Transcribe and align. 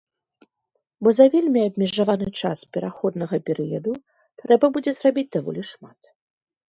Бо 1.07 1.13
за 1.17 1.27
вельмі 1.33 1.61
абмежаваны 1.69 2.27
час 2.43 2.59
пераходнага 2.77 3.35
перыяду 3.51 3.91
трэба 4.43 4.65
будзе 4.79 4.91
зрабіць 5.01 5.31
даволі 5.37 5.61
шмат. 5.75 5.99